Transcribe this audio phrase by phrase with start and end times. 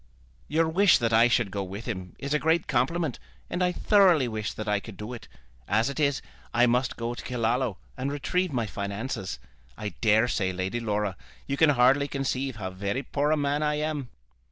[0.47, 3.19] "Your wish that I should go with him is a great compliment,
[3.51, 5.27] and I thoroughly wish that I could do it.
[5.67, 6.23] As it is,
[6.55, 9.37] I must go to Killaloe and retrieve my finances.
[9.77, 14.09] I daresay, Lady Laura, you can hardly conceive how very poor a man I am."